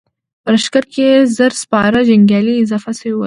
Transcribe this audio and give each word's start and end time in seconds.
په 0.43 0.49
لښکر 0.55 0.83
کې 0.91 1.01
يې 1.09 1.15
زر 1.37 1.51
سپاره 1.63 1.99
جنګيالي 2.09 2.53
اضافه 2.63 2.91
شوي 2.99 3.11
ول. 3.15 3.19